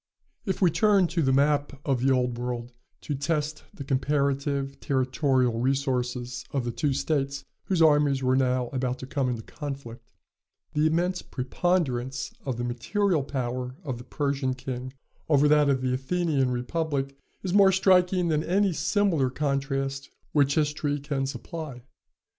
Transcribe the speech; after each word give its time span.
If 0.47 0.63
we 0.63 0.71
turn 0.71 1.05
to 1.09 1.21
the 1.21 1.31
map 1.31 1.79
of 1.85 2.01
the 2.01 2.11
Old 2.11 2.35
World, 2.39 2.73
to 3.01 3.13
test 3.13 3.65
the 3.71 3.83
comparative 3.83 4.79
territorial 4.79 5.59
resources 5.59 6.43
of 6.49 6.65
the 6.65 6.71
two 6.71 6.91
states 6.91 7.45
whose 7.65 7.83
armies 7.83 8.23
were 8.23 8.35
now 8.35 8.69
about 8.69 8.97
to 8.97 9.05
come 9.05 9.29
into 9.29 9.43
conflict, 9.43 10.11
the 10.73 10.87
immense 10.87 11.21
preponderance 11.21 12.33
of 12.45 12.57
the 12.57 12.63
material 12.63 13.21
power 13.23 13.75
of 13.83 13.99
the 13.99 14.03
Persian 14.03 14.55
king 14.55 14.91
over 15.29 15.47
that 15.47 15.69
of 15.69 15.81
the 15.81 15.93
Athenian 15.93 16.49
republic 16.49 17.15
is 17.43 17.53
more 17.53 17.71
striking 17.71 18.29
than 18.29 18.43
any 18.43 18.73
similar 18.73 19.29
contrast 19.29 20.09
which 20.31 20.55
history 20.55 20.99
can 20.99 21.27
supply. 21.27 21.83